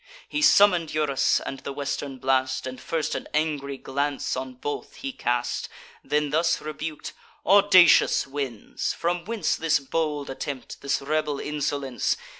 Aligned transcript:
He 0.27 0.41
summon'd 0.41 0.95
Eurus 0.95 1.39
and 1.45 1.59
the 1.59 1.71
western 1.71 2.17
blast, 2.17 2.65
And 2.65 2.81
first 2.81 3.13
an 3.13 3.27
angry 3.35 3.77
glance 3.77 4.35
on 4.35 4.55
both 4.55 4.95
he 4.95 5.11
cast; 5.13 5.69
Then 6.03 6.31
thus 6.31 6.59
rebuk'd: 6.59 7.11
"Audacious 7.45 8.25
winds! 8.25 8.93
from 8.93 9.25
whence 9.25 9.55
This 9.55 9.77
bold 9.77 10.31
attempt, 10.31 10.81
this 10.81 11.03
rebel 11.03 11.39
insolence? 11.39 12.17